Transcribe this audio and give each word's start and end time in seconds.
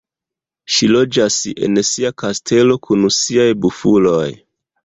Ŝi 0.75 0.87
loĝas 0.93 1.37
en 1.67 1.77
sia 1.89 2.13
kastelo 2.23 2.81
kun 2.89 3.07
siaj 3.19 3.49
Bufuloj. 3.67 4.29